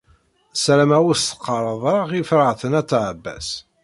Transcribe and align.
Sarameɣ 0.63 1.01
ur 1.09 1.17
s-teqqareḍ 1.17 1.83
ara 1.97 2.13
i 2.19 2.21
Ferḥat 2.29 2.61
n 2.67 2.77
At 2.79 2.91
Ɛebbas. 3.03 3.49